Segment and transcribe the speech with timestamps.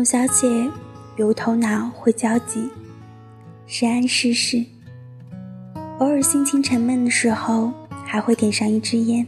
[0.00, 0.66] 董小姐
[1.16, 2.70] 有头脑，会交际，
[3.66, 4.64] 深谙世事。
[5.98, 7.70] 偶尔心情沉闷的时候，
[8.02, 9.26] 还会点上一支烟，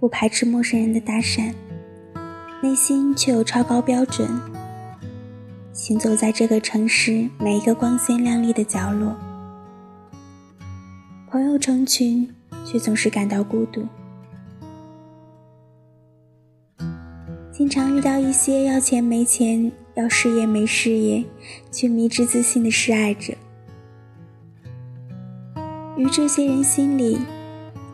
[0.00, 1.54] 不排斥陌生人的搭讪，
[2.60, 4.28] 内心却有超高标准。
[5.72, 9.14] 行走在这个城市每一个光鲜亮丽的角落，
[11.30, 12.28] 朋友成群，
[12.64, 13.86] 却总是感到孤独。
[17.58, 21.24] 经常遇到一些要钱没钱、要事业没事业，
[21.72, 23.34] 却迷之自信的示爱者。
[25.96, 27.18] 于这些人心里，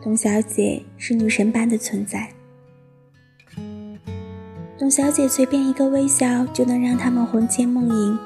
[0.00, 2.32] 董小姐是女神般的存在。
[4.78, 8.18] 董小姐随便一个微笑，就能让他们魂牵梦萦。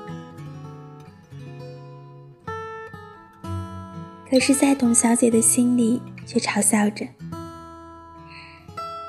[4.29, 7.07] 可是，在董小姐的心里，却嘲笑着。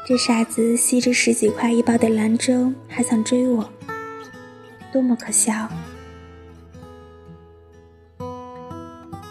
[0.06, 3.70] 这傻子吸着十几块一包的兰州，还想追我，
[4.92, 5.70] 多么可笑！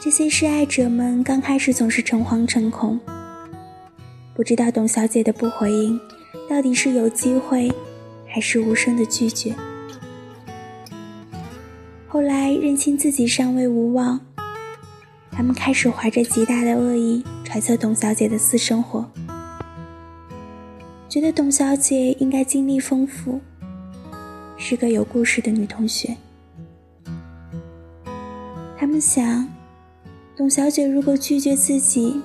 [0.00, 2.98] 这些示爱者们刚开始总是诚惶诚恐，
[4.34, 6.00] 不知道董小姐的不回应，
[6.48, 7.70] 到底是有机会，
[8.26, 9.54] 还是无声的拒绝。
[12.08, 14.18] 后来认清自己尚未无望，
[15.30, 19.06] 他们开始怀着极大的恶意揣测董小姐的私生活。
[21.12, 23.38] 觉得董小姐应该经历丰富，
[24.56, 26.16] 是个有故事的女同学。
[28.78, 29.46] 他们想，
[30.34, 32.18] 董小姐如果拒绝自己，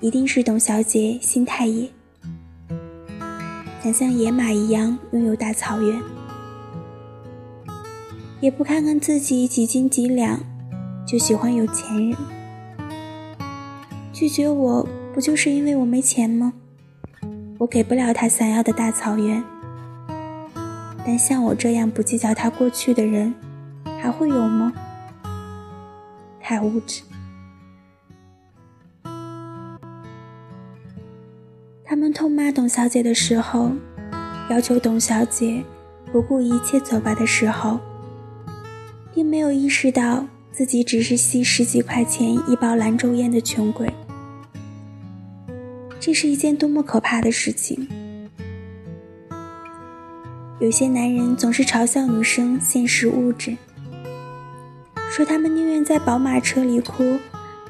[0.00, 1.88] 一定是董小姐心太野，
[3.82, 5.98] 想像野马一样拥有大草原，
[8.42, 10.38] 也不看看自己几斤几两，
[11.06, 12.14] 就喜欢有钱人。
[14.12, 16.52] 拒绝我不就是因为我没钱吗？
[17.58, 19.42] 我给不了他想要的大草原，
[21.06, 23.34] 但像我这样不计较他过去的人，
[23.98, 24.72] 还会有吗？
[26.38, 27.02] 太物质。
[31.82, 33.72] 他们痛骂董小姐的时候，
[34.50, 35.64] 要求董小姐
[36.12, 37.80] 不顾一切走吧的时候，
[39.14, 43.90] 并没有意识到自己只是吸十几块钱一包兰州烟的穷鬼。
[45.98, 47.88] 这是一件多么可怕的事情！
[50.60, 53.56] 有些男人总是嘲笑女生现实物质，
[55.10, 57.18] 说他们宁愿在宝马车里哭，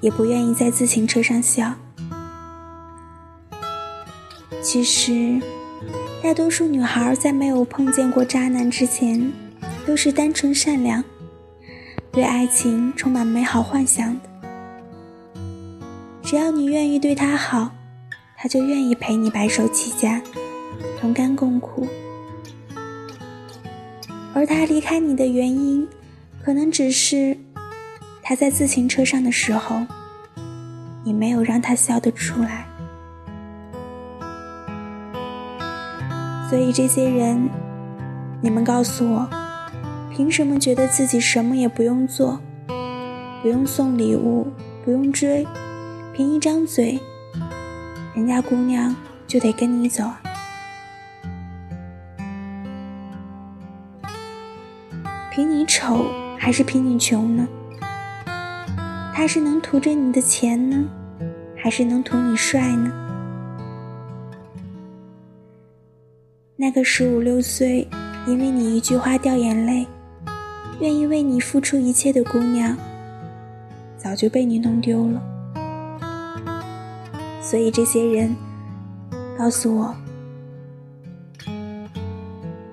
[0.00, 1.74] 也不愿意在自行车上笑。
[4.62, 5.40] 其实，
[6.22, 9.32] 大多数女孩在没有碰见过渣男之前，
[9.86, 11.02] 都是单纯善良，
[12.12, 14.20] 对爱情充满美好幻想的。
[16.22, 17.75] 只要你愿意对他好。
[18.46, 20.22] 他就愿意陪你白手起家，
[21.00, 21.84] 同甘共苦。
[24.32, 25.84] 而他离开你的原因，
[26.44, 27.36] 可能只是
[28.22, 29.84] 他在自行车上的时候，
[31.02, 32.68] 你没有让他笑得出来。
[36.48, 37.50] 所以这些人，
[38.40, 39.28] 你们告诉我，
[40.14, 42.38] 凭什么觉得自己什么也不用做，
[43.42, 44.46] 不用送礼物，
[44.84, 45.44] 不用追，
[46.14, 47.00] 凭一张嘴？
[48.16, 48.96] 人家姑娘
[49.26, 50.10] 就得跟你走？
[55.30, 56.06] 凭你丑
[56.38, 57.46] 还是凭你穷呢？
[59.14, 60.88] 他是能图着你的钱呢，
[61.54, 62.90] 还是能图你帅呢？
[66.56, 67.86] 那个十五六岁，
[68.26, 69.86] 因为你一句话掉眼泪，
[70.80, 72.74] 愿意为你付出一切的姑娘，
[73.98, 75.35] 早就被你弄丢了。
[77.48, 78.34] 所以这些人
[79.38, 79.94] 告诉我，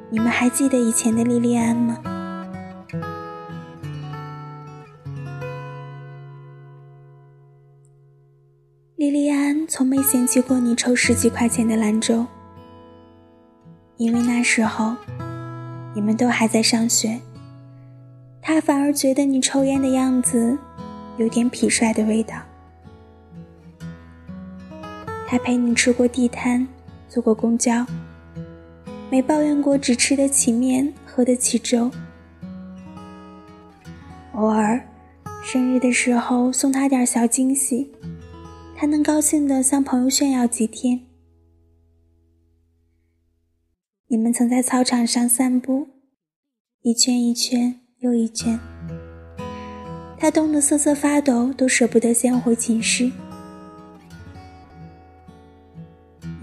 [0.10, 2.00] 你们还记得以前的莉莉安吗？
[8.96, 12.26] 莉莉安从没嫌弃过你抽十几块钱的兰州，
[13.98, 14.96] 因为那时候
[15.94, 17.22] 你们都还在上学，
[18.42, 20.58] 她反而觉得你抽烟的样子
[21.18, 22.36] 有点痞帅的味道。
[25.34, 26.68] 还陪你吃过地摊，
[27.10, 27.84] 坐过公交，
[29.10, 31.90] 没抱怨过只吃得起面，喝得起粥。
[34.34, 34.80] 偶尔，
[35.44, 37.92] 生日的时候送他点小惊喜，
[38.76, 41.00] 他能高兴的向朋友炫耀几天。
[44.10, 45.88] 你们曾在操场上散步，
[46.84, 48.60] 一圈一圈又一圈，
[50.20, 53.12] 他冻得瑟瑟发抖，都舍不得先回寝室。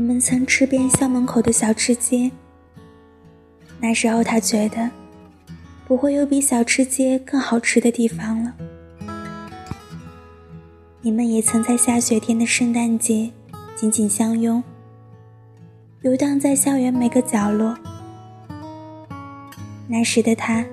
[0.01, 2.31] 你们曾吃遍校门口的小吃街，
[3.79, 4.91] 那时候他觉得，
[5.87, 8.55] 不会有比小吃街更好吃的地方了。
[11.03, 13.31] 你们也曾在下雪天的圣诞节
[13.77, 14.65] 紧紧相拥，
[16.01, 17.77] 游荡在校园每个角落。
[19.87, 20.65] 那时的他，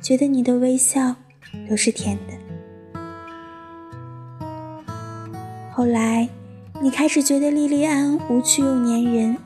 [0.00, 1.14] 觉得你的微笑
[1.70, 3.00] 都是甜的。
[5.70, 6.28] 后来，
[6.80, 9.36] 你开始觉得莉莉安无趣又粘人，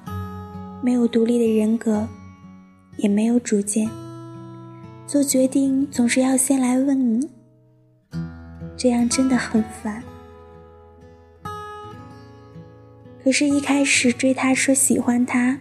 [0.83, 2.07] 没有独立的人格，
[2.99, 3.89] 也没有主见，
[5.07, 7.31] 做决定总是要先来问你。
[8.77, 10.03] 这样真的很烦。
[13.25, 15.59] 可是，一开始追他说喜欢他，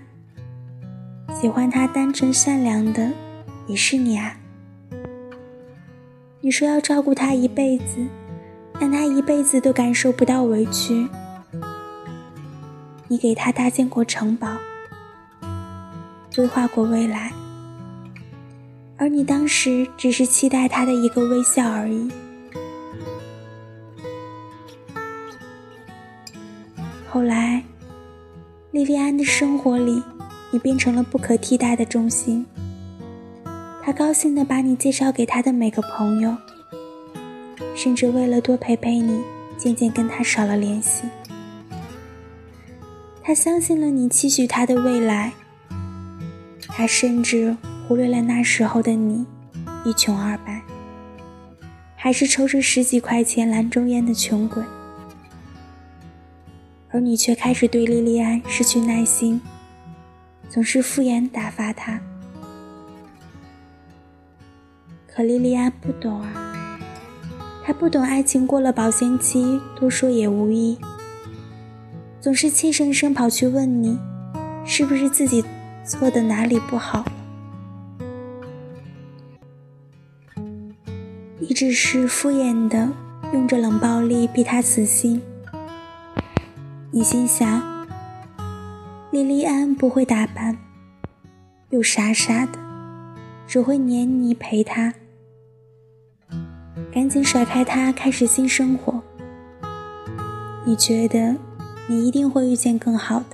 [1.40, 3.12] 喜欢他单纯善良的，
[3.68, 4.38] 也是你啊。
[6.42, 8.06] 你说要照顾他一辈子，
[8.78, 11.08] 让他一辈子都感受不到委屈。
[13.12, 14.48] 你给他搭建过城堡，
[16.34, 17.34] 规划过未来，
[18.96, 22.10] 而你当时只是期待他的一个微笑而已。
[27.10, 27.62] 后来，
[28.72, 30.02] 莉莉安的生活里，
[30.50, 32.46] 你变成了不可替代的中心。
[33.84, 36.34] 他高兴地把你介绍给他的每个朋友，
[37.76, 39.22] 甚至为了多陪陪你，
[39.58, 41.04] 渐渐跟他少了联系。
[43.32, 45.32] 他相信了你期许他的未来，
[46.68, 47.56] 他甚至
[47.88, 49.26] 忽略了那时候的你，
[49.86, 50.62] 一穷二白，
[51.96, 54.62] 还是抽着十几块钱兰州烟的穷鬼。
[56.90, 59.40] 而你却开始对莉莉安失去耐心，
[60.50, 62.02] 总是敷衍打发他。
[65.08, 66.78] 可莉莉安不懂啊，
[67.64, 70.78] 她不懂爱情过了保鲜期，多说也无益，
[72.22, 73.98] 总是气生生跑去问你，
[74.64, 75.44] 是不是自己
[75.84, 77.04] 做的哪里不好？
[81.40, 82.88] 你只是敷衍的
[83.34, 85.20] 用着冷暴力逼他死心。
[86.92, 87.88] 你心想，
[89.10, 90.56] 莉莉安不会打扮，
[91.72, 92.60] 又傻傻的，
[93.48, 94.94] 只会黏你陪她。
[96.94, 99.02] 赶紧甩开她，开始新生活。
[100.64, 101.36] 你觉得
[101.88, 103.26] 你一定会遇见更好的。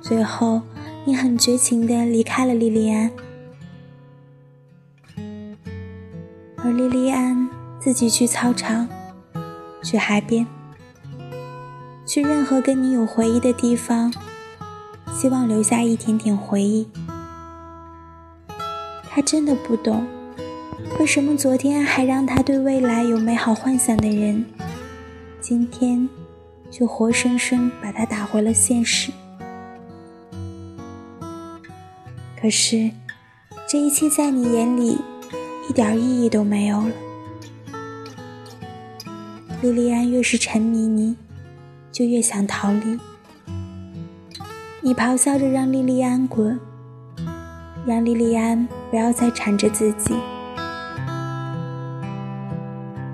[0.00, 0.62] 最后，
[1.04, 3.10] 你很绝情的离开了莉莉安，
[6.58, 7.48] 而莉莉安
[7.80, 8.88] 自己去操场，
[9.82, 10.46] 去海边。
[12.04, 14.14] 去任何跟你有回忆的地方，
[15.12, 16.88] 希望留下一点点回忆。
[19.10, 20.06] 他真的不懂，
[21.00, 24.46] 为什么昨天还让他对未来有美好幻想的人，
[25.48, 26.08] 今天
[26.72, 29.12] 就活生生把他打回了现实。
[32.36, 32.90] 可是，
[33.68, 34.98] 这一切在你眼里
[35.70, 36.90] 一点意义都没有了。
[39.62, 41.16] 莉莉安越是沉迷你。
[41.92, 42.98] 就越想逃离。
[44.80, 46.58] 你咆哮着让莉莉安滚，
[47.86, 50.12] 让莉莉安不要再缠着自己。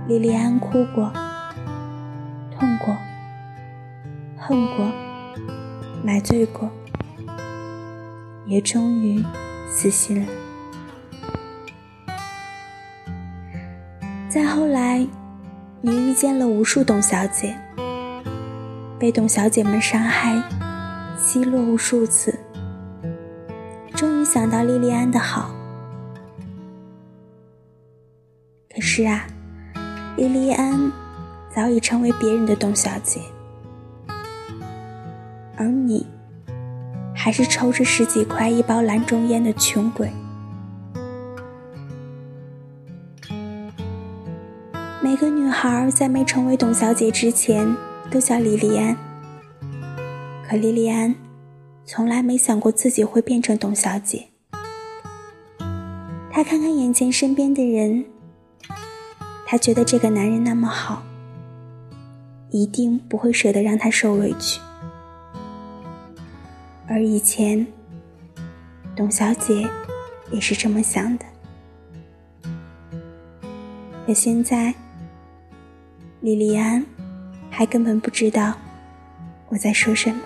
[0.09, 1.13] 莉莉安哭过，
[4.45, 4.91] 恨过，
[6.03, 6.69] 买醉过，
[8.45, 9.25] 也终于
[9.71, 10.27] 死心了。
[14.29, 15.07] 再后来，
[15.81, 17.57] 你遇见了无数董小姐。
[18.99, 20.43] 被董小姐们伤害、
[21.17, 22.37] 奚落无数次，
[23.95, 25.55] 终于想到莉莉安的好。
[28.75, 29.25] 可是啊，
[30.17, 30.91] 莉莉安
[31.55, 33.21] 早已成为别人的董小姐，
[35.63, 36.05] 而你
[37.15, 40.11] 还是抽着十几块一包兰中烟的穷鬼。
[45.01, 47.75] 每个女孩在没成为董小姐之前。
[48.11, 48.95] 都叫莉莉安，
[50.47, 51.15] 可莉莉安
[51.87, 54.29] 从来没想过自己会变成董小姐。
[56.31, 58.05] 她看看眼前身边的人，
[59.47, 61.03] 她觉得这个男人那么好，
[62.51, 64.61] 一定不会舍得让他受委屈。
[66.87, 67.67] 而以前，
[68.95, 69.69] 董小姐
[70.31, 71.25] 也是这么想的，
[74.07, 74.75] 可现在，
[76.21, 76.85] 莉莉安。
[77.55, 78.55] 还根本不知道
[79.51, 80.23] 我在说什么。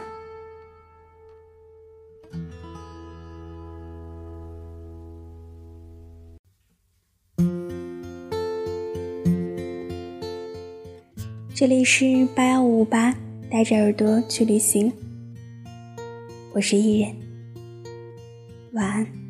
[11.53, 13.13] 这里是八幺五八，
[13.51, 14.93] 带着耳朵去旅行。
[16.57, 17.15] 我是伊人
[18.73, 19.26] 晚安。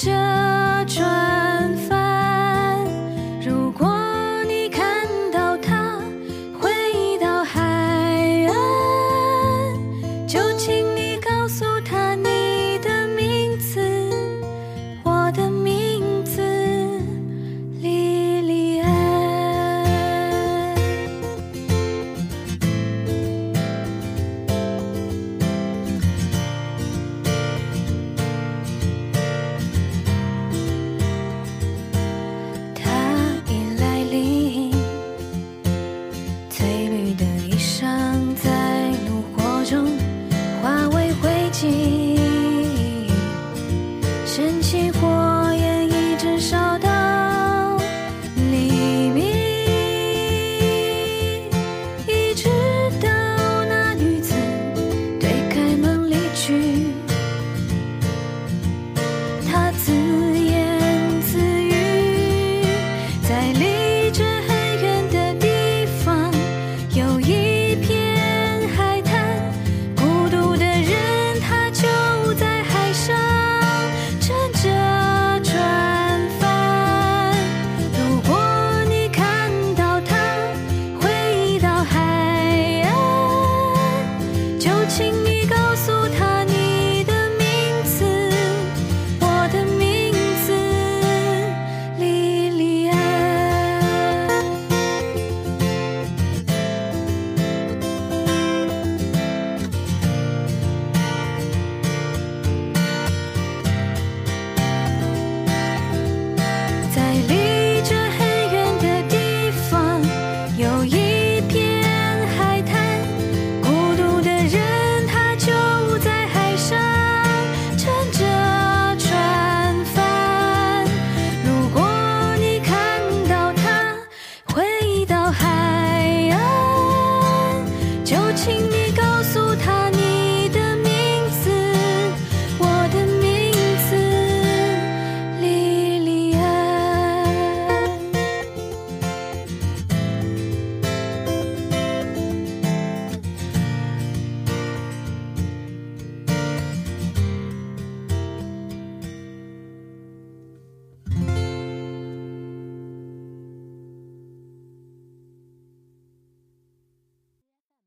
[0.00, 0.39] 着